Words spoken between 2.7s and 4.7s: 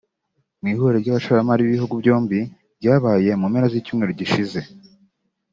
ryabaye mu mpera z’icyumweru gishize